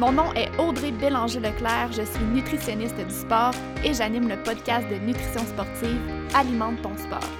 Mon 0.00 0.10
nom 0.10 0.32
est 0.34 0.50
Audrey 0.58 0.90
Bélanger-Leclerc, 0.90 1.92
je 1.92 2.02
suis 2.02 2.24
nutritionniste 2.24 2.96
du 2.96 3.14
sport 3.14 3.52
et 3.84 3.94
j'anime 3.94 4.28
le 4.28 4.36
podcast 4.42 4.88
de 4.88 4.96
nutrition 4.96 5.46
sportive 5.46 6.00
Alimente 6.34 6.82
ton 6.82 6.96
sport. 6.96 7.30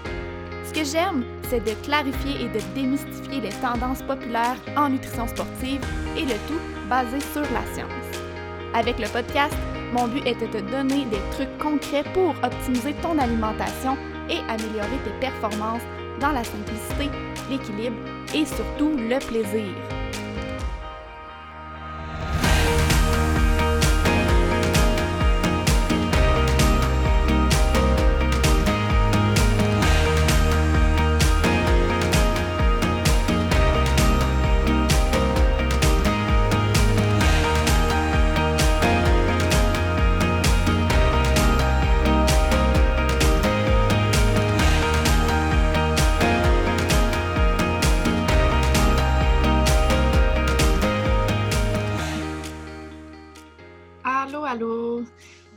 Ce 0.64 0.72
que 0.72 0.84
j'aime, 0.84 1.24
c'est 1.50 1.64
de 1.64 1.72
clarifier 1.84 2.44
et 2.44 2.48
de 2.48 2.60
démystifier 2.76 3.40
les 3.40 3.48
tendances 3.60 4.02
populaires 4.02 4.56
en 4.76 4.88
nutrition 4.88 5.26
sportive 5.26 5.80
et 6.16 6.22
le 6.22 6.34
tout 6.46 6.60
basé 6.88 7.18
sur 7.32 7.42
la 7.42 7.74
science. 7.74 7.90
Avec 8.72 9.00
le 9.00 9.08
podcast, 9.08 9.56
mon 9.92 10.06
but 10.06 10.24
est 10.24 10.40
de 10.40 10.46
te 10.46 10.70
donner 10.70 11.06
des 11.06 11.22
trucs 11.32 11.58
concrets 11.58 12.04
pour 12.14 12.36
optimiser 12.44 12.94
ton 13.02 13.18
alimentation 13.18 13.96
et 14.30 14.38
améliorer 14.48 15.00
tes 15.04 15.18
performances 15.18 15.82
dans 16.20 16.30
la 16.30 16.44
simplicité, 16.44 17.10
l'équilibre 17.50 17.96
et 18.32 18.46
surtout 18.46 18.92
le 18.96 19.18
plaisir. 19.26 20.03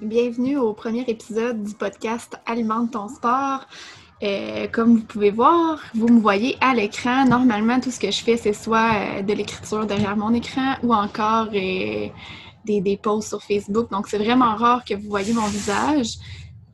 Bienvenue 0.02 0.58
au 0.58 0.74
premier 0.74 1.02
épisode 1.08 1.64
du 1.64 1.74
podcast 1.74 2.36
Alimente 2.46 2.92
ton 2.92 3.08
sport. 3.08 3.68
Euh, 4.24 4.68
comme 4.72 4.98
vous 4.98 5.04
pouvez 5.04 5.30
voir, 5.30 5.80
vous 5.94 6.08
me 6.08 6.20
voyez 6.20 6.58
à 6.62 6.74
l'écran. 6.74 7.26
Normalement, 7.26 7.80
tout 7.80 7.92
ce 7.92 8.00
que 8.00 8.10
je 8.10 8.24
fais, 8.24 8.38
c'est 8.38 8.54
soit 8.54 8.92
euh, 8.96 9.22
de 9.22 9.34
l'écriture 9.34 9.86
derrière 9.86 10.18
mon 10.18 10.34
écran 10.34 10.76
ou 10.82 10.94
encore 10.94 11.50
euh, 11.54 12.08
des, 12.66 12.82
des 12.82 12.98
posts 12.98 13.30
sur 13.30 13.44
Facebook. 13.44 13.92
Donc, 13.92 14.08
c'est 14.08 14.18
vraiment 14.18 14.56
rare 14.56 14.84
que 14.84 14.96
vous 14.96 15.10
voyez 15.10 15.34
mon 15.34 15.48
visage. 15.48 16.16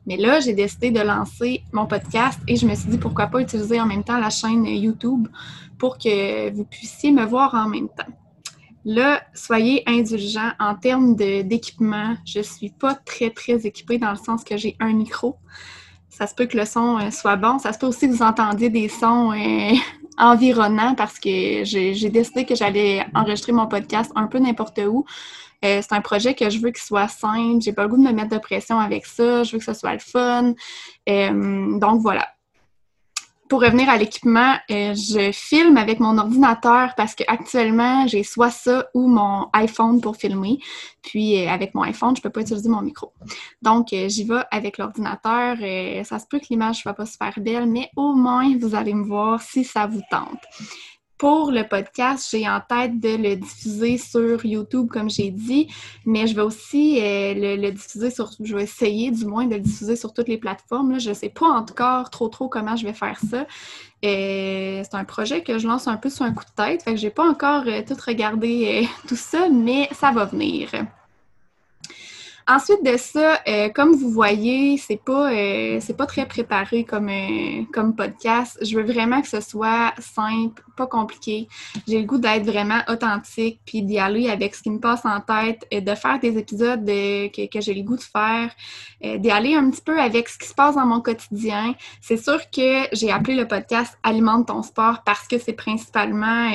Mais 0.06 0.16
là, 0.16 0.40
j'ai 0.40 0.54
décidé 0.54 0.90
de 0.90 1.00
lancer 1.00 1.62
mon 1.72 1.86
podcast 1.86 2.40
et 2.48 2.56
je 2.56 2.66
me 2.66 2.74
suis 2.74 2.88
dit 2.88 2.98
pourquoi 2.98 3.26
pas 3.26 3.40
utiliser 3.40 3.80
en 3.80 3.86
même 3.86 4.04
temps 4.04 4.18
la 4.18 4.30
chaîne 4.30 4.64
YouTube 4.64 5.28
pour 5.78 5.98
que 5.98 6.50
vous 6.54 6.64
puissiez 6.64 7.12
me 7.12 7.24
voir 7.24 7.54
en 7.54 7.68
même 7.68 7.88
temps. 7.88 8.12
Là, 8.84 9.22
soyez 9.34 9.82
indulgents 9.86 10.52
en 10.60 10.74
termes 10.74 11.16
d'équipement. 11.16 12.16
Je 12.26 12.40
ne 12.40 12.44
suis 12.44 12.70
pas 12.70 12.94
très, 12.94 13.30
très 13.30 13.66
équipée 13.66 13.96
dans 13.96 14.10
le 14.10 14.16
sens 14.16 14.44
que 14.44 14.58
j'ai 14.58 14.76
un 14.78 14.92
micro. 14.92 15.36
Ça 16.10 16.26
se 16.26 16.34
peut 16.34 16.46
que 16.46 16.56
le 16.56 16.66
son 16.66 16.98
euh, 16.98 17.10
soit 17.10 17.36
bon. 17.36 17.58
Ça 17.58 17.72
se 17.72 17.78
peut 17.78 17.86
aussi 17.86 18.08
que 18.08 18.12
vous 18.12 18.22
entendiez 18.22 18.68
des 18.68 18.88
sons 18.88 19.32
euh, 19.32 19.72
environnants 20.18 20.94
parce 20.94 21.18
que 21.18 21.64
j'ai 21.64 22.10
décidé 22.10 22.44
que 22.44 22.54
j'allais 22.54 23.04
enregistrer 23.14 23.52
mon 23.52 23.66
podcast 23.66 24.12
un 24.14 24.26
peu 24.26 24.38
n'importe 24.38 24.78
où. 24.86 25.06
Euh, 25.64 25.80
c'est 25.80 25.94
un 25.94 26.02
projet 26.02 26.34
que 26.34 26.50
je 26.50 26.58
veux 26.58 26.70
qu'il 26.70 26.84
soit 26.84 27.08
simple. 27.08 27.62
J'ai 27.62 27.72
pas 27.72 27.84
le 27.84 27.88
goût 27.88 27.96
de 27.96 28.02
me 28.02 28.12
mettre 28.12 28.34
de 28.34 28.38
pression 28.38 28.78
avec 28.78 29.06
ça. 29.06 29.44
Je 29.44 29.52
veux 29.52 29.58
que 29.58 29.64
ce 29.64 29.72
soit 29.72 29.94
le 29.94 29.98
fun. 29.98 30.52
donc 31.06 32.00
voilà 32.02 32.33
pour 33.54 33.62
revenir 33.62 33.88
à 33.88 33.96
l'équipement, 33.96 34.56
euh, 34.68 34.96
je 34.96 35.30
filme 35.30 35.76
avec 35.76 36.00
mon 36.00 36.18
ordinateur 36.18 36.92
parce 36.96 37.14
qu'actuellement, 37.14 38.04
j'ai 38.08 38.24
soit 38.24 38.50
ça 38.50 38.88
ou 38.94 39.06
mon 39.06 39.48
iPhone 39.52 40.00
pour 40.00 40.16
filmer. 40.16 40.58
Puis 41.02 41.38
euh, 41.38 41.48
avec 41.48 41.72
mon 41.72 41.82
iPhone, 41.82 42.16
je 42.16 42.18
ne 42.18 42.22
peux 42.24 42.30
pas 42.30 42.40
utiliser 42.40 42.68
mon 42.68 42.82
micro. 42.82 43.12
Donc, 43.62 43.92
euh, 43.92 44.08
j'y 44.08 44.24
vais 44.24 44.42
avec 44.50 44.76
l'ordinateur. 44.76 45.56
ça 46.04 46.18
se 46.18 46.26
peut 46.26 46.40
que 46.40 46.46
l'image 46.50 46.78
ne 46.78 46.82
soit 46.82 46.94
pas 46.94 47.06
super 47.06 47.32
belle, 47.38 47.66
mais 47.66 47.90
au 47.94 48.14
moins, 48.14 48.58
vous 48.58 48.74
allez 48.74 48.92
me 48.92 49.04
voir 49.04 49.40
si 49.40 49.62
ça 49.62 49.86
vous 49.86 50.02
tente 50.10 50.42
pour 51.18 51.52
le 51.52 51.62
podcast, 51.66 52.28
j'ai 52.30 52.48
en 52.48 52.60
tête 52.60 52.98
de 53.00 53.16
le 53.16 53.36
diffuser 53.36 53.98
sur 53.98 54.44
YouTube, 54.44 54.88
comme 54.90 55.08
j'ai 55.08 55.30
dit, 55.30 55.68
mais 56.04 56.26
je 56.26 56.34
vais 56.34 56.42
aussi 56.42 56.98
euh, 57.00 57.56
le, 57.56 57.70
diffuser 57.70 58.10
sur, 58.10 58.30
je 58.40 58.54
vais 58.54 58.64
essayer 58.64 59.10
du 59.10 59.24
moins 59.24 59.46
de 59.46 59.54
le 59.54 59.60
diffuser 59.60 59.96
sur 59.96 60.12
toutes 60.12 60.28
les 60.28 60.38
plateformes. 60.38 60.98
Je 60.98 61.10
ne 61.10 61.14
sais 61.14 61.28
pas 61.28 61.46
encore 61.46 62.10
trop 62.10 62.28
trop 62.28 62.48
comment 62.48 62.76
je 62.76 62.86
vais 62.86 62.92
faire 62.92 63.18
ça. 63.18 63.46
Euh, 64.04 64.82
c'est 64.82 64.94
un 64.94 65.04
projet 65.04 65.42
que 65.42 65.58
je 65.58 65.66
lance 65.66 65.86
un 65.88 65.96
peu 65.96 66.10
sur 66.10 66.24
un 66.24 66.32
coup 66.32 66.44
de 66.44 66.62
tête, 66.62 66.82
fait 66.82 66.92
que 66.92 67.00
j'ai 67.00 67.10
pas 67.10 67.28
encore 67.28 67.64
euh, 67.66 67.82
tout 67.86 67.96
regardé 68.06 68.88
tout 69.08 69.16
ça, 69.16 69.48
mais 69.48 69.88
ça 69.92 70.10
va 70.10 70.24
venir. 70.24 70.70
Ensuite 72.46 72.84
de 72.84 72.98
ça, 72.98 73.40
euh, 73.48 73.70
comme 73.70 73.92
vous 73.92 74.10
voyez, 74.10 74.76
c'est 74.76 75.02
pas 75.02 75.32
euh, 75.32 75.78
c'est 75.80 75.96
pas 75.96 76.04
très 76.04 76.26
préparé 76.26 76.84
comme 76.84 77.08
euh, 77.08 77.62
comme 77.72 77.96
podcast. 77.96 78.58
Je 78.60 78.76
veux 78.76 78.84
vraiment 78.84 79.22
que 79.22 79.28
ce 79.28 79.40
soit 79.40 79.94
simple, 79.98 80.62
pas 80.76 80.86
compliqué. 80.86 81.48
J'ai 81.88 82.00
le 82.00 82.04
goût 82.04 82.18
d'être 82.18 82.44
vraiment 82.44 82.80
authentique, 82.88 83.60
puis 83.64 83.80
d'y 83.80 83.98
aller 83.98 84.28
avec 84.28 84.54
ce 84.54 84.62
qui 84.62 84.68
me 84.68 84.78
passe 84.78 85.06
en 85.06 85.20
tête, 85.22 85.66
et 85.70 85.80
de 85.80 85.94
faire 85.94 86.20
des 86.20 86.36
épisodes 86.36 86.84
que, 86.84 87.46
que 87.46 87.62
j'ai 87.62 87.72
le 87.72 87.82
goût 87.82 87.96
de 87.96 88.02
faire, 88.02 88.50
d'y 89.02 89.30
aller 89.30 89.54
un 89.54 89.70
petit 89.70 89.82
peu 89.82 89.98
avec 89.98 90.28
ce 90.28 90.38
qui 90.38 90.46
se 90.46 90.54
passe 90.54 90.74
dans 90.74 90.86
mon 90.86 91.00
quotidien. 91.00 91.74
C'est 92.02 92.22
sûr 92.22 92.38
que 92.50 92.88
j'ai 92.92 93.10
appelé 93.10 93.36
le 93.36 93.48
podcast 93.48 93.98
Alimente 94.02 94.48
ton 94.48 94.62
sport 94.62 95.02
parce 95.04 95.26
que 95.28 95.38
c'est 95.38 95.54
principalement 95.54 96.50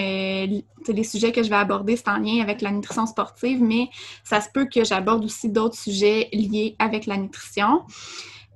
les 0.87 1.03
sujets 1.03 1.31
que 1.31 1.43
je 1.43 1.49
vais 1.49 1.55
aborder, 1.55 1.95
c'est 1.95 2.09
en 2.09 2.17
lien 2.17 2.41
avec 2.41 2.61
la 2.61 2.71
nutrition 2.71 3.05
sportive, 3.05 3.61
mais 3.61 3.89
ça 4.23 4.41
se 4.41 4.49
peut 4.49 4.65
que 4.65 4.83
j'aborde 4.83 5.23
aussi 5.25 5.49
d'autres 5.49 5.77
sujets 5.79 6.29
liés 6.33 6.75
avec 6.79 7.05
la 7.05 7.17
nutrition. 7.17 7.83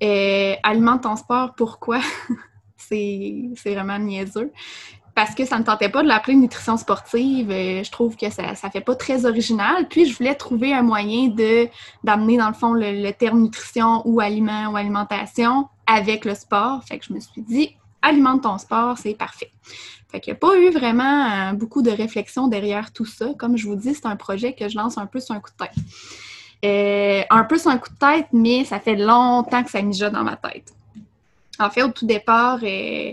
Euh, 0.03 0.55
alimente 0.63 1.03
ton 1.03 1.15
sport, 1.15 1.53
pourquoi? 1.55 1.99
c'est 2.77 3.51
vraiment 3.65 3.99
niaiseux. 3.99 4.51
Parce 5.15 5.35
que 5.35 5.45
ça 5.45 5.59
ne 5.59 5.63
tentait 5.63 5.89
pas 5.89 6.01
de 6.01 6.07
l'appeler 6.07 6.35
nutrition 6.35 6.75
sportive. 6.75 7.51
Euh, 7.51 7.83
je 7.83 7.91
trouve 7.91 8.17
que 8.17 8.29
ça 8.31 8.51
ne 8.51 8.69
fait 8.69 8.81
pas 8.81 8.95
très 8.95 9.25
original. 9.25 9.87
Puis, 9.87 10.07
je 10.07 10.17
voulais 10.17 10.33
trouver 10.33 10.73
un 10.73 10.81
moyen 10.81 11.27
d'amener, 12.03 12.37
dans 12.37 12.47
le 12.47 12.53
fond, 12.53 12.73
le, 12.73 13.11
terme 13.11 13.41
nutrition 13.41 14.01
ou 14.05 14.19
aliment 14.19 14.71
ou 14.71 14.75
alimentation 14.75 15.67
avec 15.85 16.25
le 16.25 16.33
sport. 16.33 16.83
Fait 16.83 16.97
que 16.97 17.05
je 17.05 17.13
me 17.13 17.19
suis 17.19 17.43
dit, 17.43 17.75
alimente 18.01 18.41
ton 18.41 18.57
sport, 18.57 18.97
c'est 18.97 19.13
parfait. 19.13 19.51
Fait 20.11 20.19
qu'il 20.19 20.33
n'y 20.33 20.37
a 20.37 20.39
pas 20.39 20.57
eu 20.57 20.71
vraiment 20.71 21.25
euh, 21.25 21.53
beaucoup 21.53 21.83
de 21.83 21.91
réflexion 21.91 22.47
derrière 22.47 22.91
tout 22.91 23.05
ça. 23.05 23.27
Comme 23.37 23.55
je 23.55 23.67
vous 23.67 23.75
dis, 23.75 23.93
c'est 23.93 24.07
un 24.07 24.15
projet 24.15 24.53
que 24.53 24.67
je 24.67 24.77
lance 24.77 24.97
un 24.97 25.05
peu 25.05 25.19
sur 25.19 25.35
un 25.35 25.39
coup 25.39 25.51
de 25.51 25.65
tête. 25.65 25.75
Euh, 26.63 27.23
un 27.29 27.43
peu 27.43 27.57
sur 27.57 27.71
un 27.71 27.77
coup 27.77 27.89
de 27.89 27.97
tête, 27.97 28.27
mais 28.31 28.63
ça 28.63 28.79
fait 28.79 28.95
longtemps 28.95 29.63
que 29.63 29.69
ça 29.69 29.81
mijote 29.81 30.13
dans 30.13 30.23
ma 30.23 30.37
tête. 30.37 30.73
En 31.59 31.69
fait, 31.69 31.83
au 31.83 31.89
tout 31.89 32.05
départ, 32.05 32.59
euh, 32.63 33.11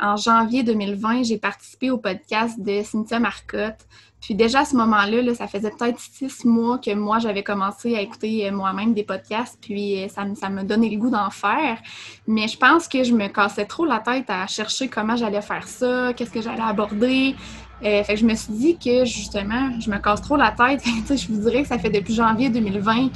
en 0.00 0.16
janvier 0.16 0.62
2020, 0.62 1.24
j'ai 1.24 1.36
participé 1.36 1.90
au 1.90 1.98
podcast 1.98 2.58
de 2.58 2.82
Cynthia 2.82 3.18
Marcotte. 3.18 3.86
Puis 4.22 4.34
déjà 4.34 4.60
à 4.60 4.64
ce 4.64 4.74
moment-là, 4.76 5.34
ça 5.34 5.46
faisait 5.46 5.70
peut-être 5.70 6.00
six 6.00 6.46
mois 6.46 6.78
que 6.78 6.92
moi, 6.94 7.18
j'avais 7.18 7.42
commencé 7.42 7.94
à 7.94 8.00
écouter 8.00 8.48
euh, 8.48 8.50
moi-même 8.52 8.94
des 8.94 9.04
podcasts, 9.04 9.58
puis 9.60 10.08
ça, 10.08 10.24
ça 10.34 10.48
me 10.48 10.62
donnait 10.62 10.88
le 10.88 10.96
goût 10.96 11.10
d'en 11.10 11.28
faire. 11.28 11.78
Mais 12.26 12.48
je 12.48 12.56
pense 12.56 12.88
que 12.88 13.04
je 13.04 13.12
me 13.12 13.28
cassais 13.28 13.66
trop 13.66 13.84
la 13.84 13.98
tête 13.98 14.30
à 14.30 14.46
chercher 14.46 14.88
comment 14.88 15.16
j'allais 15.16 15.42
faire 15.42 15.68
ça, 15.68 16.14
qu'est-ce 16.14 16.32
que 16.32 16.40
j'allais 16.40 16.62
aborder. 16.62 17.36
Euh, 17.84 18.02
fait 18.04 18.14
que 18.14 18.20
je 18.20 18.24
me 18.24 18.34
suis 18.34 18.52
dit 18.52 18.78
que 18.78 19.04
justement, 19.04 19.78
je 19.80 19.90
me 19.90 19.98
casse 19.98 20.22
trop 20.22 20.36
la 20.36 20.50
tête. 20.50 20.82
je 21.08 21.28
vous 21.28 21.40
dirais 21.40 21.62
que 21.62 21.68
ça 21.68 21.78
fait 21.78 21.90
depuis 21.90 22.14
janvier 22.14 22.48
2020 22.48 23.10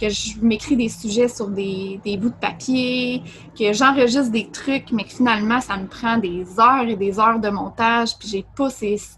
que 0.00 0.08
je 0.08 0.40
m'écris 0.40 0.76
des 0.76 0.88
sujets 0.88 1.28
sur 1.28 1.48
des, 1.48 2.00
bouts 2.18 2.30
de 2.30 2.34
papier, 2.40 3.22
que 3.58 3.72
j'enregistre 3.72 4.30
des 4.30 4.48
trucs, 4.48 4.92
mais 4.92 5.04
que 5.04 5.10
finalement, 5.10 5.60
ça 5.60 5.76
me 5.76 5.86
prend 5.86 6.16
des 6.16 6.58
heures 6.58 6.88
et 6.88 6.96
des 6.96 7.18
heures 7.20 7.38
de 7.38 7.50
montage, 7.50 8.16
puis 8.18 8.28
j'ai 8.28 8.46
pas 8.56 8.68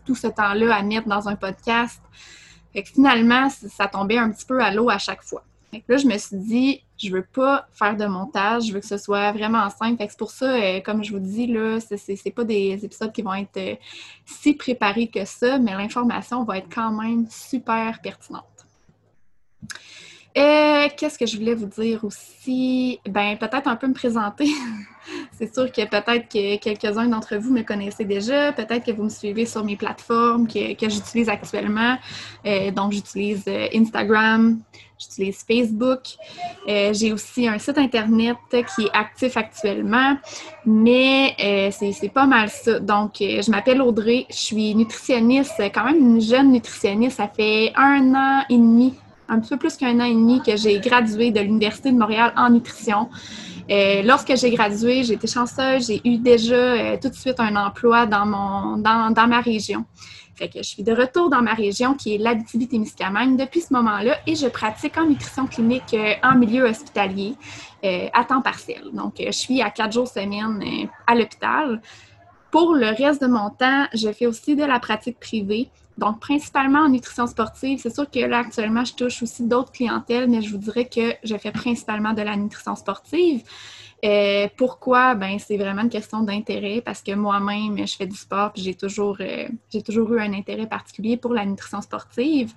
tout 0.05 0.17
ce 0.17 0.27
temps-là 0.27 0.75
à 0.75 0.83
mettre 0.83 1.07
dans 1.07 1.29
un 1.29 1.37
podcast. 1.37 2.03
Fait 2.73 2.83
que 2.83 2.89
finalement, 2.89 3.49
ça 3.51 3.87
tombait 3.87 4.19
un 4.19 4.31
petit 4.31 4.47
peu 4.47 4.61
à 4.61 4.75
l'eau 4.75 4.91
à 4.91 4.99
chaque 4.99 5.23
fois. 5.23 5.45
Là, 5.89 5.97
je 5.97 6.07
me 6.07 6.19
suis 6.19 6.37
dit, 6.37 6.85
je 6.99 7.11
veux 7.11 7.25
pas 7.25 7.67
faire 7.73 7.97
de 7.97 8.05
montage, 8.05 8.67
je 8.67 8.75
veux 8.75 8.81
que 8.81 8.87
ce 8.87 8.99
soit 8.99 9.33
vraiment 9.33 9.71
simple. 9.71 9.97
Fait 9.97 10.07
que 10.07 10.13
c'est 10.13 10.19
pour 10.19 10.31
ça, 10.31 10.55
euh, 10.55 10.81
comme 10.81 11.03
je 11.03 11.13
vous 11.13 11.19
dis, 11.19 11.47
là, 11.47 11.79
c'est 11.81 12.31
pas 12.31 12.45
des 12.45 12.85
épisodes 12.85 13.11
qui 13.11 13.23
vont 13.23 13.35
être 13.35 13.57
euh, 13.57 13.75
si 14.27 14.53
préparés 14.55 15.09
que 15.09 15.25
ça, 15.25 15.59
mais 15.59 15.73
l'information 15.73 16.45
va 16.45 16.59
être 16.59 16.69
quand 16.73 16.93
même 16.93 17.27
super 17.31 18.01
pertinente. 18.03 18.45
Euh, 20.37 20.89
Qu'est-ce 20.97 21.19
que 21.19 21.27
je 21.27 21.37
voulais 21.37 21.55
vous 21.55 21.67
dire 21.67 22.05
aussi? 22.05 22.99
Ben, 23.09 23.37
peut-être 23.37 23.69
un 23.69 23.77
peu 23.77 23.87
me 23.87 23.93
présenter. 23.93 24.49
C'est 25.33 25.53
sûr 25.53 25.71
que 25.71 25.83
peut-être 25.83 26.29
que 26.29 26.57
quelques-uns 26.57 27.09
d'entre 27.09 27.37
vous 27.37 27.53
me 27.53 27.63
connaissez 27.63 28.05
déjà, 28.05 28.53
peut-être 28.53 28.87
que 28.87 28.93
vous 28.93 29.05
me 29.05 29.09
suivez 29.11 29.45
sur 29.45 29.65
mes 29.65 29.77
plateformes 29.77 30.47
que, 30.47 30.89
j'utilise 30.89 31.29
actuellement. 31.29 31.99
Euh, 32.47 32.71
donc, 32.71 32.93
j'utilise 32.93 33.45
euh, 33.47 33.67
Instagram, 33.75 34.61
j'utilise 34.99 35.45
Facebook. 35.47 36.01
J'ai 36.67 37.13
aussi 37.13 37.47
un 37.47 37.59
site 37.59 37.77
Internet 37.77 38.37
qui 38.51 38.85
est 38.85 38.91
actif 38.95 39.37
actuellement, 39.37 40.17
mais 40.65 41.35
c'est 41.73 42.13
pas 42.13 42.27
mal 42.27 42.49
ça. 42.49 42.79
Donc, 42.79 43.17
je 43.19 43.51
m'appelle 43.51 43.83
Audrey, 43.83 44.27
je 44.31 44.37
suis 44.37 44.75
nutritionniste, 44.75 45.61
quand 45.75 45.85
même 45.85 45.99
une 45.99 46.21
jeune 46.21 46.53
nutritionniste. 46.53 47.17
Ça 47.17 47.29
fait 47.29 47.73
un 47.75 48.15
an 48.15 48.45
et 48.49 48.57
demi, 48.57 48.95
un 49.33 49.41
peu 49.41 49.57
plus 49.57 49.77
qu'un 49.77 49.99
an 50.01 50.05
et 50.05 50.15
demi 50.15 50.43
que 50.43 50.57
j'ai 50.57 50.79
gradué 50.79 51.31
de 51.31 51.41
l'Université 51.41 51.91
de 51.91 51.99
Montréal 51.99 52.33
en 52.37 52.51
nutrition. 52.51 53.09
Euh, 53.71 54.03
lorsque 54.03 54.37
j'ai 54.37 54.51
gradué, 54.51 55.05
j'ai 55.05 55.15
été 55.15 55.27
chanceuse, 55.27 55.87
j'ai 55.87 56.01
eu 56.05 56.19
déjà 56.19 56.55
euh, 56.55 56.97
tout 57.01 57.09
de 57.09 57.15
suite 57.15 57.41
un 57.41 57.57
emploi 57.57 58.07
dans, 58.07 58.27
mon, 58.27 58.77
dans, 58.77 59.11
dans, 59.13 59.27
ma 59.27 59.41
région. 59.41 59.85
Fait 60.35 60.49
que 60.49 60.59
je 60.59 60.69
suis 60.69 60.83
de 60.83 60.93
retour 60.93 61.31
dans 61.31 61.41
ma 61.41 61.55
région 61.55 61.95
qui 61.95 62.15
est 62.15 62.19
l'Abitibi-Témiscamingue 62.19 63.39
depuis 63.39 63.61
ce 63.61 63.73
moment-là 63.73 64.17
et 64.27 64.35
je 64.35 64.49
pratique 64.49 64.99
en 64.99 65.07
nutrition 65.07 65.47
clinique 65.47 65.95
euh, 65.95 66.15
en 66.23 66.35
milieu 66.35 66.65
hospitalier 66.65 67.35
à 68.15 68.23
temps 68.23 68.43
partiel. 68.43 68.85
Donc, 68.93 69.15
je 69.19 69.33
suis 69.33 69.61
à 69.61 69.69
quatre 69.71 69.93
jours 69.93 70.07
semaine 70.07 70.89
à 71.05 71.17
l'hôpital. 71.17 71.83
Pour 72.53 72.75
le 72.75 72.87
reste 72.87 73.21
de 73.23 73.27
mon 73.27 73.51
temps, 73.51 73.87
je 73.93 74.13
fais 74.13 74.27
aussi 74.27 74.55
de 74.55 74.63
la 74.63 74.79
pratique 74.79 75.19
privée. 75.19 75.69
Donc, 75.99 76.21
principalement 76.21 76.81
en 76.81 76.89
nutrition 76.89 77.27
sportive. 77.27 77.79
C'est 77.83 77.95
sûr 77.95 78.11
que 78.11 78.21
là, 78.21 78.39
actuellement, 78.39 78.85
je 78.85 78.95
touche 78.95 79.23
aussi 79.23 79.47
d'autres 79.47 79.73
clientèles, 79.73 80.29
mais 80.29 80.41
je 80.43 80.51
vous 80.51 80.59
dirais 80.59 80.87
que 80.87 81.15
je 81.23 81.37
fais 81.37 81.53
principalement 81.53 82.13
de 82.15 82.23
la 82.23 82.37
nutrition 82.37 82.75
sportive. 82.77 83.43
Euh, 84.05 84.49
pourquoi? 84.57 85.15
Ben, 85.15 85.39
c'est 85.39 85.57
vraiment 85.57 85.83
une 85.83 85.91
question 85.91 86.23
d'intérêt 86.23 86.81
parce 86.81 87.03
que 87.03 87.13
moi-même, 87.13 87.87
je 87.87 87.97
fais 87.97 88.07
du 88.07 88.17
sport 88.17 88.53
et 88.57 88.61
j'ai 88.61 88.75
toujours, 88.75 89.19
euh, 89.21 89.49
j'ai 89.71 89.83
toujours 89.83 90.13
eu 90.15 90.21
un 90.21 90.33
intérêt 90.33 90.67
particulier 90.67 91.17
pour 91.17 91.35
la 91.35 91.45
nutrition 91.45 91.81
sportive. 91.81 92.53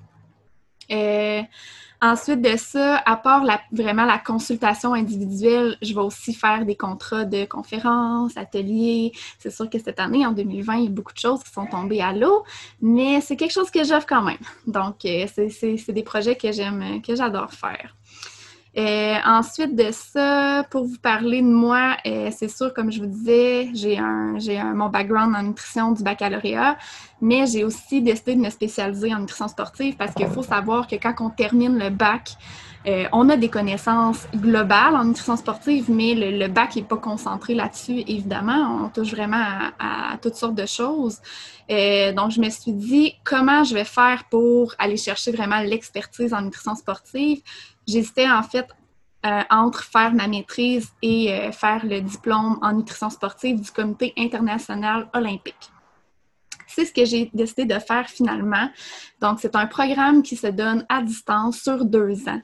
Euh, 0.91 1.41
ensuite 2.01 2.41
de 2.41 2.55
ça, 2.57 2.97
à 3.05 3.17
part 3.17 3.43
vraiment 3.71 4.05
la 4.05 4.17
consultation 4.17 4.93
individuelle, 4.93 5.77
je 5.81 5.93
vais 5.93 6.01
aussi 6.01 6.33
faire 6.33 6.65
des 6.65 6.75
contrats 6.75 7.25
de 7.25 7.45
conférences, 7.45 8.37
ateliers. 8.37 9.11
C'est 9.39 9.51
sûr 9.51 9.69
que 9.69 9.79
cette 9.79 9.99
année, 9.99 10.25
en 10.25 10.31
2020, 10.31 10.75
il 10.75 10.83
y 10.83 10.87
a 10.87 10.89
beaucoup 10.89 11.13
de 11.13 11.19
choses 11.19 11.43
qui 11.43 11.51
sont 11.51 11.65
tombées 11.65 12.01
à 12.01 12.13
l'eau, 12.13 12.43
mais 12.81 13.21
c'est 13.21 13.35
quelque 13.35 13.53
chose 13.53 13.71
que 13.71 13.83
j'offre 13.83 14.07
quand 14.07 14.23
même. 14.23 14.37
Donc, 14.67 15.05
euh, 15.05 15.25
c'est 15.27 15.91
des 15.91 16.03
projets 16.03 16.35
que 16.35 16.51
j'aime, 16.51 17.01
que 17.01 17.15
j'adore 17.15 17.51
faire. 17.51 17.95
Euh, 18.77 19.15
ensuite 19.25 19.73
de 19.73 19.89
ça, 19.91 20.65
pour 20.69 20.83
vous 20.83 20.97
parler 20.97 21.41
de 21.41 21.47
moi, 21.47 21.95
euh, 22.05 22.29
c'est 22.35 22.49
sûr, 22.49 22.73
comme 22.73 22.91
je 22.91 22.99
vous 22.99 23.05
disais, 23.05 23.69
j'ai 23.73 23.97
un, 23.97 24.37
mon 24.73 24.89
background 24.89 25.33
en 25.33 25.43
nutrition 25.43 25.93
du 25.93 26.03
baccalauréat, 26.03 26.77
mais 27.21 27.47
j'ai 27.47 27.63
aussi 27.63 28.01
décidé 28.01 28.35
de 28.35 28.41
me 28.41 28.49
spécialiser 28.49 29.13
en 29.13 29.19
nutrition 29.19 29.47
sportive 29.47 29.95
parce 29.95 30.13
qu'il 30.13 30.27
faut 30.27 30.43
savoir 30.43 30.87
que 30.87 30.95
quand 30.97 31.13
on 31.21 31.29
termine 31.29 31.79
le 31.79 31.89
bac, 31.89 32.31
euh, 32.85 33.05
on 33.13 33.29
a 33.29 33.37
des 33.37 33.49
connaissances 33.49 34.27
globales 34.35 34.95
en 34.95 35.05
nutrition 35.05 35.37
sportive, 35.37 35.89
mais 35.89 36.13
le, 36.13 36.47
bac 36.49 36.75
n'est 36.75 36.83
pas 36.83 36.97
concentré 36.97 37.55
là-dessus, 37.55 38.03
évidemment. 38.07 38.81
On 38.83 38.89
touche 38.89 39.11
vraiment 39.11 39.41
à, 39.79 40.17
toutes 40.21 40.35
sortes 40.35 40.53
de 40.53 40.65
choses. 40.67 41.19
Donc, 41.67 42.29
je 42.29 42.39
me 42.39 42.49
suis 42.51 42.73
dit, 42.73 43.15
comment 43.23 43.63
je 43.63 43.73
vais 43.73 43.85
faire 43.85 44.25
pour 44.29 44.75
aller 44.77 44.97
chercher 44.97 45.31
vraiment 45.31 45.61
l'expertise 45.61 46.31
en 46.31 46.43
nutrition 46.43 46.75
sportive? 46.75 47.41
J'hésitais 47.87 48.29
en 48.29 48.43
fait 48.43 48.67
euh, 49.25 49.41
entre 49.49 49.83
faire 49.83 50.13
ma 50.13 50.27
maîtrise 50.27 50.89
et 51.01 51.33
euh, 51.33 51.51
faire 51.51 51.83
le 51.83 51.99
diplôme 51.99 52.59
en 52.61 52.73
nutrition 52.73 53.09
sportive 53.09 53.59
du 53.59 53.71
Comité 53.71 54.13
international 54.17 55.09
olympique. 55.15 55.71
C'est 56.67 56.85
ce 56.85 56.93
que 56.93 57.05
j'ai 57.05 57.31
décidé 57.33 57.65
de 57.65 57.79
faire 57.79 58.07
finalement. 58.07 58.69
Donc, 59.21 59.39
c'est 59.39 59.55
un 59.55 59.65
programme 59.65 60.21
qui 60.21 60.35
se 60.35 60.47
donne 60.47 60.85
à 60.89 61.01
distance 61.01 61.59
sur 61.59 61.85
deux 61.85 62.27
ans. 62.27 62.41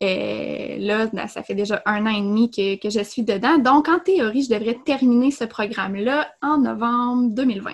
Et 0.00 0.78
là, 0.78 1.06
ben, 1.12 1.26
ça 1.26 1.42
fait 1.42 1.54
déjà 1.54 1.82
un 1.84 2.06
an 2.06 2.10
et 2.10 2.20
demi 2.20 2.50
que, 2.50 2.80
que 2.80 2.88
je 2.88 3.04
suis 3.04 3.24
dedans. 3.24 3.58
Donc, 3.58 3.88
en 3.88 3.98
théorie, 3.98 4.44
je 4.44 4.54
devrais 4.54 4.78
terminer 4.84 5.30
ce 5.32 5.44
programme-là 5.44 6.32
en 6.40 6.58
novembre 6.58 7.30
2020. 7.34 7.72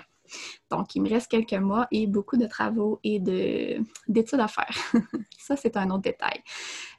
Donc, 0.69 0.95
il 0.95 1.01
me 1.01 1.09
reste 1.09 1.29
quelques 1.29 1.53
mois 1.53 1.87
et 1.91 2.07
beaucoup 2.07 2.37
de 2.37 2.45
travaux 2.45 2.99
et 3.03 3.19
d'études 3.19 4.39
à 4.39 4.47
faire. 4.47 4.73
ça, 5.37 5.55
c'est 5.55 5.77
un 5.77 5.89
autre 5.89 6.03
détail. 6.03 6.41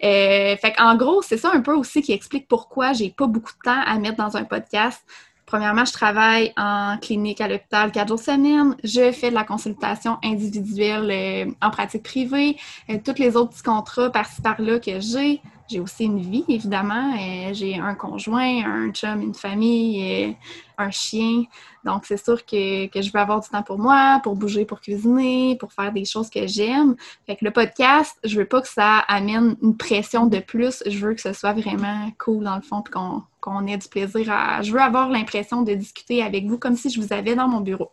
Euh, 0.03 0.57
fait 0.57 0.75
en 0.79 0.97
gros, 0.97 1.23
c'est 1.23 1.37
ça 1.37 1.51
un 1.53 1.61
peu 1.61 1.75
aussi 1.75 2.03
qui 2.03 2.13
explique 2.13 2.49
pourquoi 2.49 2.93
j'ai 2.93 3.11
pas 3.11 3.27
beaucoup 3.27 3.53
de 3.53 3.63
temps 3.65 3.83
à 3.85 3.99
mettre 3.99 4.17
dans 4.17 4.37
un 4.37 4.45
podcast. 4.45 5.05
Premièrement, 5.51 5.85
je 5.85 5.93
travaille 5.93 6.53
en 6.57 6.97
clinique 6.99 7.41
à 7.41 7.49
l'hôpital 7.49 7.91
quatre 7.91 8.07
jours 8.07 8.21
semaine. 8.21 8.77
Je 8.85 9.11
fais 9.11 9.31
de 9.31 9.35
la 9.35 9.43
consultation 9.43 10.19
individuelle 10.23 11.11
euh, 11.11 11.53
en 11.61 11.71
pratique 11.71 12.05
privée. 12.05 12.57
Euh, 12.89 12.99
tous 13.05 13.19
les 13.19 13.37
autres 13.37 13.51
petits 13.51 13.65
contrats 13.65 14.11
par-ci 14.11 14.41
par-là 14.43 14.79
que 14.79 15.01
j'ai. 15.01 15.43
J'ai 15.71 15.79
aussi 15.79 16.05
une 16.05 16.19
vie, 16.19 16.45
évidemment. 16.49 17.15
Euh, 17.15 17.53
j'ai 17.53 17.77
un 17.77 17.95
conjoint, 17.95 18.65
un 18.65 18.91
chum, 18.91 19.23
une 19.23 19.35
famille, 19.35 20.37
un 20.79 20.91
chien. 20.91 21.45
Donc, 21.85 22.07
c'est 22.07 22.17
sûr 22.17 22.45
que, 22.45 22.89
que, 22.89 23.01
je 23.01 23.13
veux 23.13 23.21
avoir 23.21 23.41
du 23.41 23.49
temps 23.49 23.63
pour 23.63 23.79
moi, 23.79 24.21
pour 24.25 24.35
bouger, 24.35 24.65
pour 24.65 24.81
cuisiner, 24.81 25.57
pour 25.61 25.73
faire 25.73 25.93
des 25.93 26.05
choses 26.05 26.29
que 26.29 26.47
j'aime. 26.49 26.97
Fait 27.27 27.37
que 27.37 27.45
le 27.45 27.53
podcast, 27.53 28.19
je 28.25 28.39
veux 28.39 28.47
pas 28.47 28.61
que 28.61 28.69
ça 28.69 28.99
amène 29.07 29.57
une 29.63 29.77
pression 29.77 30.27
de 30.27 30.41
plus. 30.41 30.83
Je 30.87 30.99
veux 30.99 31.15
que 31.15 31.21
ce 31.21 31.33
soit 31.33 31.53
vraiment 31.53 32.11
cool, 32.19 32.43
dans 32.43 32.57
le 32.57 32.63
fond, 32.63 32.83
puis 32.83 32.93
qu'on 33.41 33.67
ait 33.69 33.79
du 33.79 33.87
plaisir 33.87 34.29
à... 34.33 34.63
Je 34.63 34.73
veux 34.73 34.81
avoir 34.81 35.09
l'impression 35.09 35.63
de 35.63 35.75
discuter 35.75 36.21
avec 36.23 36.47
vous 36.47 36.59
comme 36.59 36.75
si 36.75 36.91
je 36.91 37.01
vous 37.01 37.13
avais 37.13 37.37
dans 37.37 37.47
mon 37.47 37.61
bureau. 37.61 37.93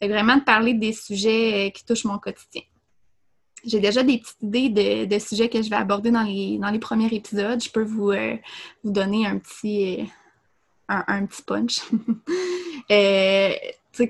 Fait 0.00 0.08
vraiment 0.08 0.36
de 0.36 0.42
parler 0.42 0.74
des 0.74 0.92
sujets 0.92 1.72
qui 1.72 1.84
touchent 1.84 2.06
mon 2.06 2.18
quotidien. 2.18 2.62
J'ai 3.66 3.80
déjà 3.80 4.02
des 4.02 4.18
petites 4.18 4.42
idées 4.42 5.06
de, 5.06 5.18
sujets 5.18 5.48
que 5.48 5.62
je 5.62 5.70
vais 5.70 5.76
aborder 5.76 6.10
dans 6.10 6.22
les, 6.22 6.78
premiers 6.78 7.12
épisodes. 7.14 7.62
Je 7.62 7.70
peux 7.70 7.84
vous, 7.84 8.10
euh, 8.10 8.36
donner 8.84 9.26
un 9.26 9.38
petit, 9.38 10.08
un, 10.88 11.04
un 11.06 11.26
petit 11.26 11.42
punch. 11.42 11.80
euh, 12.90 13.50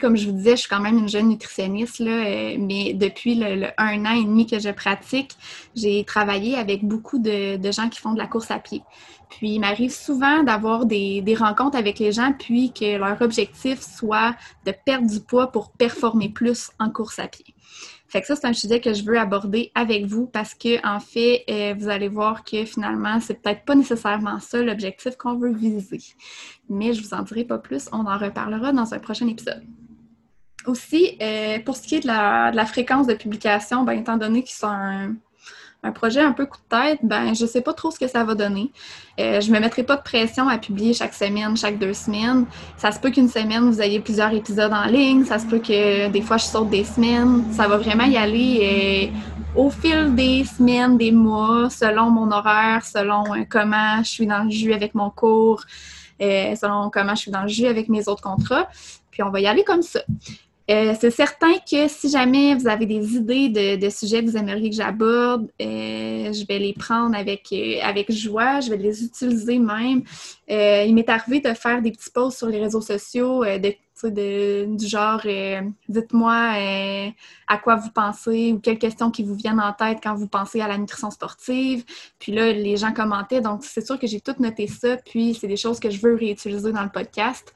comme 0.00 0.16
je 0.16 0.26
vous 0.26 0.36
disais, 0.36 0.52
je 0.52 0.60
suis 0.62 0.68
quand 0.68 0.80
même 0.80 0.98
une 0.98 1.08
jeune 1.08 1.28
nutritionniste, 1.28 1.98
là, 1.98 2.26
euh, 2.26 2.56
mais 2.58 2.94
depuis 2.94 3.34
le, 3.34 3.68
un 3.76 4.04
an 4.06 4.14
et 4.14 4.24
demi 4.24 4.46
que 4.46 4.58
je 4.58 4.70
pratique, 4.70 5.32
j'ai 5.74 6.04
travaillé 6.04 6.56
avec 6.56 6.84
beaucoup 6.84 7.18
de, 7.18 7.56
de, 7.56 7.70
gens 7.70 7.88
qui 7.88 8.00
font 8.00 8.12
de 8.12 8.18
la 8.18 8.26
course 8.26 8.50
à 8.50 8.58
pied. 8.58 8.82
Puis, 9.28 9.54
il 9.54 9.58
m'arrive 9.58 9.90
souvent 9.90 10.42
d'avoir 10.42 10.86
des, 10.86 11.20
des, 11.20 11.34
rencontres 11.34 11.76
avec 11.76 11.98
les 11.98 12.12
gens, 12.12 12.32
puis 12.38 12.72
que 12.72 12.96
leur 12.96 13.20
objectif 13.20 13.80
soit 13.80 14.34
de 14.64 14.72
perdre 14.84 15.08
du 15.08 15.20
poids 15.20 15.48
pour 15.48 15.70
performer 15.72 16.28
plus 16.28 16.70
en 16.78 16.90
course 16.90 17.18
à 17.18 17.28
pied. 17.28 17.54
Fait 18.14 18.20
que 18.20 18.28
ça, 18.28 18.37
c'est 18.37 18.46
un 18.46 18.52
sujet 18.52 18.81
que 18.81 18.94
je 18.94 19.02
veux 19.02 19.19
aborder 19.19 19.72
avec 19.75 20.06
vous 20.06 20.26
parce 20.26 20.55
que, 20.55 20.78
en 20.87 21.00
fait, 21.00 21.43
euh, 21.50 21.75
vous 21.76 21.88
allez 21.88 22.06
voir 22.06 22.44
que 22.44 22.64
finalement, 22.64 23.19
c'est 23.19 23.43
peut-être 23.43 23.64
pas 23.64 23.75
nécessairement 23.75 24.38
ça 24.38 24.62
l'objectif 24.62 25.16
qu'on 25.16 25.34
veut 25.34 25.52
viser. 25.52 25.99
Mais 26.70 26.93
je 26.93 27.02
vous 27.02 27.12
en 27.12 27.22
dirai 27.22 27.43
pas 27.43 27.58
plus, 27.58 27.88
on 27.90 28.06
en 28.06 28.16
reparlera 28.16 28.70
dans 28.70 28.94
un 28.94 29.00
prochain 29.00 29.26
épisode. 29.26 29.64
Aussi, 30.64 31.19
euh, 31.20 31.58
pour 31.64 31.75
ce 31.75 31.82
qui 31.82 31.96
est 31.96 32.02
de 32.02 32.06
la, 32.06 32.52
de 32.52 32.69
fréquence 32.69 33.08
de 33.08 33.14
publication, 33.14 33.82
ben, 33.82 33.99
étant 33.99 34.17
donné 34.17 34.44
qu'ils 34.44 34.55
sont 34.55 34.69
un, 34.69 35.17
un 35.84 35.93
projet 35.93 36.20
un 36.20 36.32
peu 36.32 36.46
coup 36.46 36.58
de 36.58 36.76
tête, 36.76 36.98
ben 37.03 37.34
je 37.34 37.44
sais 37.44 37.60
pas 37.60 37.74
trop 37.74 37.91
ce 37.91 37.98
que 37.98 38.08
ça 38.08 38.24
va 38.24 38.34
donner. 38.34 38.72
Euh, 39.20 39.41
je 39.41 39.53
me 39.53 39.60
mettrai 39.60 39.82
pas 39.82 39.96
de 39.96 40.03
pression 40.03 40.48
à 40.48 40.56
publier 40.58 40.94
chaque 40.94 41.14
semaine, 41.14 41.56
chaque 41.56 41.79
deux 41.79 41.93
semaines. 41.93 42.46
Ça 42.79 42.91
se 42.91 42.98
peut 42.98 43.10
qu'une 43.10 43.29
semaine, 43.29 43.70
vous 43.70 43.81
ayez 43.81 44.00
plusieurs 44.00 44.32
épisodes 44.32 44.72
en 44.72 44.86
ligne. 44.86 45.24
Ça 45.24 45.38
se 45.38 45.46
peut 45.46 45.58
que 45.58 46.08
des 46.08 46.22
fois, 46.22 46.38
je 46.38 46.44
saute 46.44 46.70
des 46.70 46.84
semaines. 46.84 47.44
Ça 47.53 47.69
va 47.69 47.76
vraiment 47.76 48.05
y 48.05 48.17
aller 48.17 49.12
euh, 49.12 49.60
au 49.60 49.70
fil 49.70 50.14
des 50.14 50.44
semaines, 50.44 50.96
des 50.96 51.12
mois, 51.12 51.69
selon 51.70 52.10
mon 52.10 52.31
horaire, 52.32 52.84
selon 52.84 53.34
euh, 53.34 53.44
comment 53.48 54.03
je 54.03 54.08
suis 54.08 54.26
dans 54.26 54.44
le 54.44 54.50
jus 54.50 54.72
avec 54.72 54.94
mon 54.94 55.10
cours, 55.10 55.62
euh, 56.20 56.56
selon 56.56 56.91
comment 56.91 57.14
je 57.14 57.20
suis 57.20 57.31
dans 57.31 57.43
le 57.43 57.48
jus 57.48 57.67
avec 57.67 57.88
mes 57.88 58.08
autres 58.08 58.22
contrats. 58.22 58.69
Puis 59.10 59.22
on 59.22 59.31
va 59.31 59.41
y 59.41 59.46
aller 59.46 59.64
comme 59.64 59.82
ça. 59.82 60.00
Euh, 60.70 60.94
c'est 60.98 61.10
certain 61.10 61.52
que 61.58 61.88
si 61.88 62.08
jamais 62.08 62.54
vous 62.54 62.66
avez 62.66 62.86
des 62.86 63.16
idées 63.16 63.76
de, 63.76 63.88
sujets 63.90 64.24
que 64.24 64.30
vous 64.30 64.36
aimeriez 64.36 64.70
que 64.70 64.76
j'aborde, 64.76 65.50
euh, 65.60 66.32
je 66.32 66.46
vais 66.46 66.58
les 66.58 66.72
prendre 66.72 67.14
avec, 67.14 67.48
euh, 67.52 67.80
avec 67.82 68.10
joie, 68.10 68.60
je 68.60 68.70
vais 68.70 68.78
les 68.78 69.04
utiliser 69.04 69.58
même. 69.58 70.02
Il 70.48 70.94
m'est 70.94 71.08
arrivé 71.08 71.40
de 71.40 71.52
faire 71.52 71.82
des 71.82 71.90
petits 71.90 72.10
posts 72.10 72.38
sur 72.38 72.48
les 72.48 72.60
réseaux 72.60 72.80
sociaux 72.80 73.44
du 74.03 74.86
genre 74.86 75.22
dites-moi 75.89 77.13
à 77.46 77.58
quoi 77.58 77.77
vous 77.77 77.91
pensez 77.91 78.53
ou 78.53 78.58
quelles 78.58 78.79
questions 78.79 79.10
qui 79.10 79.22
vous 79.22 79.34
viennent 79.34 79.60
en 79.60 79.72
tête 79.72 79.98
quand 80.03 80.15
vous 80.15 80.29
pensez 80.29 80.60
à 80.60 80.69
la 80.69 80.79
nutrition 80.79 81.10
sportive. 81.10 81.84
Puis 82.19 82.32
là, 82.32 82.53
les 82.53 82.77
gens 82.77 82.93
commentaient, 82.93 83.41
donc 83.41 83.65
c'est 83.65 83.84
sûr 83.84 83.98
que 83.98 84.06
j'ai 84.06 84.20
tout 84.20 84.34
noté 84.39 84.67
ça, 84.67 84.96
puis 84.96 85.34
c'est 85.34 85.46
des 85.46 85.56
choses 85.56 85.81
que 85.81 85.91
je 85.91 86.01
veux 86.01 86.15
réutiliser 86.15 86.72
dans 86.72 86.82
le 86.82 86.91
podcast. 86.91 87.55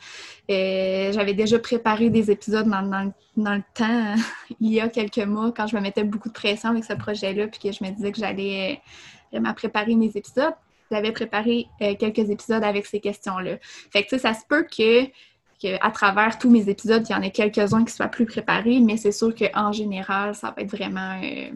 Euh, 0.50 1.12
j'avais 1.12 1.34
déjà 1.34 1.58
préparé 1.58 2.08
des 2.08 2.30
épisodes 2.30 2.66
dans, 2.66 2.82
dans, 2.82 3.12
dans, 3.36 3.54
le 3.54 3.62
temps, 3.74 4.14
il 4.60 4.72
y 4.72 4.80
a 4.80 4.88
quelques 4.88 5.18
mois, 5.18 5.52
quand 5.54 5.66
je 5.66 5.76
me 5.76 5.82
mettais 5.82 6.04
beaucoup 6.04 6.28
de 6.28 6.34
pression 6.34 6.70
avec 6.70 6.84
ce 6.84 6.94
projet-là, 6.94 7.48
puis 7.48 7.60
que 7.60 7.72
je 7.72 7.84
me 7.84 7.90
disais 7.90 8.12
que 8.12 8.18
j'allais 8.18 8.80
vraiment 9.30 9.52
préparé 9.54 9.94
mes 9.94 10.10
épisodes. 10.14 10.54
J'avais 10.90 11.12
préparé 11.12 11.66
quelques 11.98 12.30
épisodes 12.30 12.64
avec 12.64 12.86
ces 12.86 12.98
questions-là. 12.98 13.58
Fait 13.90 14.04
que, 14.04 14.16
ça 14.16 14.32
se 14.32 14.40
peut 14.48 14.64
que 14.64 15.06
à 15.80 15.90
travers 15.90 16.38
tous 16.38 16.50
mes 16.50 16.68
épisodes, 16.68 17.04
il 17.08 17.12
y 17.12 17.14
en 17.14 17.22
ait 17.22 17.30
quelques-uns 17.30 17.84
qui 17.84 17.92
soient 17.92 18.08
plus 18.08 18.26
préparés, 18.26 18.80
mais 18.80 18.96
c'est 18.96 19.12
sûr 19.12 19.34
qu'en 19.34 19.72
général, 19.72 20.34
ça 20.34 20.54
va 20.56 20.62
être 20.62 20.70
vraiment, 20.70 21.20
euh, 21.22 21.50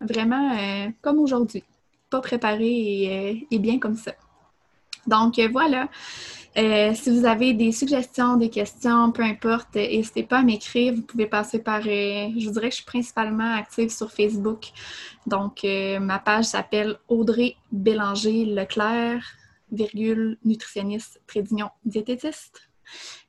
vraiment 0.00 0.56
euh, 0.56 0.88
comme 1.00 1.18
aujourd'hui. 1.18 1.62
Pas 2.10 2.20
préparé 2.20 2.66
et, 2.66 3.46
euh, 3.52 3.58
bien 3.58 3.78
comme 3.78 3.96
ça. 3.96 4.12
Donc 5.06 5.40
voilà. 5.50 5.88
si 6.54 7.10
vous 7.10 7.24
avez 7.24 7.54
des 7.54 7.72
suggestions, 7.72 8.36
des 8.36 8.50
questions, 8.50 9.10
peu 9.12 9.22
importe, 9.22 9.74
n'hésitez 9.74 10.22
pas 10.22 10.38
à 10.38 10.42
m'écrire. 10.42 10.94
Vous 10.94 11.02
pouvez 11.02 11.26
passer 11.26 11.60
par, 11.60 11.82
je 11.82 12.44
vous 12.44 12.52
dirais 12.52 12.68
que 12.68 12.74
je 12.74 12.76
suis 12.76 12.84
principalement 12.84 13.54
active 13.54 13.90
sur 13.90 14.12
Facebook. 14.12 14.70
Donc, 15.26 15.64
ma 15.64 16.18
page 16.20 16.44
s'appelle 16.44 16.98
Audrey 17.08 17.56
Bélanger 17.72 18.44
Leclerc, 18.44 19.24
virgule, 19.72 20.38
nutritionniste, 20.44 21.20
trait 21.26 21.44
diététiste. 21.84 22.71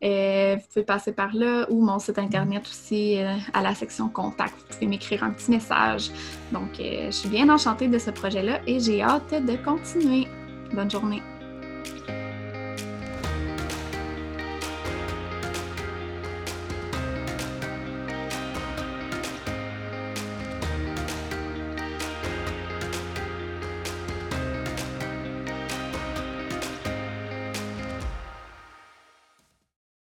Euh, 0.04 0.56
vous 0.56 0.68
pouvez 0.74 0.86
passer 0.86 1.14
par 1.14 1.34
là 1.34 1.66
ou 1.70 1.84
mon 1.84 2.00
site 2.00 2.20
internet 2.20 2.64
aussi 2.68 3.20
euh, 3.20 3.36
à 3.54 3.62
la 3.62 3.74
section 3.74 4.10
contact. 4.10 4.54
Vous 4.58 4.74
pouvez 4.74 4.88
m'écrire 4.88 5.24
un 5.24 5.32
petit 5.32 5.52
message. 5.52 6.12
Donc, 6.52 6.80
euh, 6.80 7.08
je 7.08 7.12
suis 7.12 7.30
bien 7.30 7.50
enchantée 7.50 7.88
de 7.88 7.98
ce 7.98 8.12
projet-là 8.12 8.60
et 8.68 8.80
j'ai 8.80 9.02
hâte 9.02 9.32
de 9.32 9.56
continuer. 9.64 10.28
Bonne 10.74 10.92
journée. 10.92 11.22